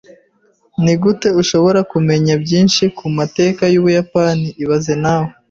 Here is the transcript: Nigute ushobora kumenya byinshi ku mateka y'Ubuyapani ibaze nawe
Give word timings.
Nigute 0.83 1.27
ushobora 1.41 1.79
kumenya 1.91 2.33
byinshi 2.43 2.83
ku 2.97 3.05
mateka 3.17 3.63
y'Ubuyapani 3.73 4.47
ibaze 4.63 4.93
nawe 5.03 5.29